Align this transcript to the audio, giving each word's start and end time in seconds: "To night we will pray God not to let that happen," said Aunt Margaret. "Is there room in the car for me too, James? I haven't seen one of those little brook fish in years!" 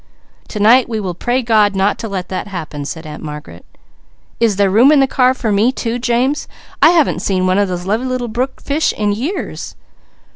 "To 0.47 0.59
night 0.59 0.89
we 0.89 0.99
will 0.99 1.13
pray 1.13 1.43
God 1.43 1.75
not 1.75 1.99
to 1.99 2.07
let 2.09 2.27
that 2.29 2.47
happen," 2.47 2.85
said 2.85 3.05
Aunt 3.05 3.21
Margaret. 3.21 3.63
"Is 4.39 4.55
there 4.55 4.67
room 4.71 4.91
in 4.91 4.99
the 4.99 5.05
car 5.05 5.35
for 5.35 5.51
me 5.51 5.71
too, 5.71 5.99
James? 5.99 6.47
I 6.81 6.89
haven't 6.89 7.21
seen 7.21 7.45
one 7.45 7.59
of 7.59 7.67
those 7.69 7.85
little 7.85 8.27
brook 8.27 8.63
fish 8.63 8.93
in 8.93 9.11
years!" 9.13 9.75